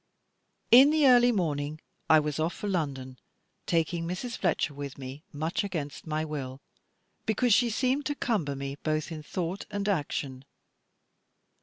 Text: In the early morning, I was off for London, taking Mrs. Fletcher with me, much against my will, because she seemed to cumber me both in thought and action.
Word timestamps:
In 0.71 0.89
the 0.89 1.05
early 1.05 1.31
morning, 1.31 1.79
I 2.09 2.19
was 2.19 2.39
off 2.39 2.55
for 2.55 2.67
London, 2.67 3.19
taking 3.67 4.07
Mrs. 4.07 4.35
Fletcher 4.35 4.73
with 4.73 4.97
me, 4.97 5.21
much 5.31 5.63
against 5.63 6.07
my 6.07 6.25
will, 6.25 6.59
because 7.27 7.53
she 7.53 7.69
seemed 7.69 8.07
to 8.07 8.15
cumber 8.15 8.55
me 8.55 8.77
both 8.81 9.11
in 9.11 9.21
thought 9.21 9.67
and 9.69 9.87
action. 9.87 10.43